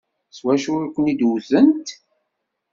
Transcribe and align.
S 0.35 0.37
wacu 0.43 0.73
i 0.85 0.87
ken-id-wtent? 0.95 1.87